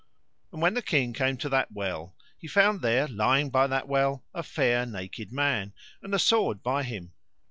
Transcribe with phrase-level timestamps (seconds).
[0.51, 4.25] And when the king came to that well he found there lying by that well
[4.33, 7.13] a fair naked man, and a sword by him.